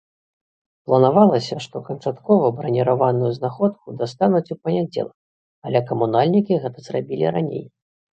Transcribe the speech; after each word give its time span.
Планавалася, 0.91 1.55
што 1.65 1.81
канчаткова 1.89 2.47
браніраваную 2.61 3.29
знаходку 3.39 3.87
дастануць 3.99 4.51
у 4.55 4.57
панядзелак, 4.63 5.13
але 5.69 5.79
камунальнікі 5.93 6.59
гэта 6.65 6.79
зрабілі 6.87 7.25
раней. 7.37 7.63